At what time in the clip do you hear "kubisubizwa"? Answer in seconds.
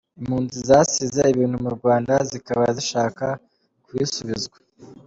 3.85-4.57